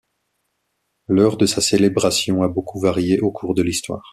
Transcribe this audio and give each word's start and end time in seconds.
L'heure 1.07 1.37
de 1.37 1.45
sa 1.45 1.61
célébration 1.61 2.41
a 2.41 2.47
beaucoup 2.47 2.79
varié 2.79 3.19
au 3.19 3.31
cours 3.31 3.53
de 3.53 3.61
l'histoire. 3.61 4.09